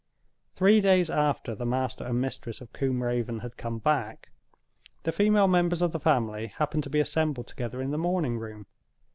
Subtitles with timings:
[0.55, 4.29] Three days after the master and mistress of Combe Raven had come back,
[5.03, 8.65] the female members of the family happened to be assembled together in the morning room.